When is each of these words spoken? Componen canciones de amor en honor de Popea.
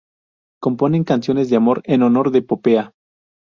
Componen 0.63 1.03
canciones 1.03 1.51
de 1.51 1.57
amor 1.57 1.83
en 1.85 2.01
honor 2.01 2.31
de 2.31 2.41
Popea. 2.41 2.93